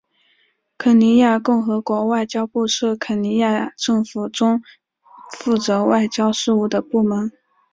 [0.79, 4.63] 肯尼亚共和国外交部是肯尼亚政府中
[5.31, 7.31] 负责外交事务的部门。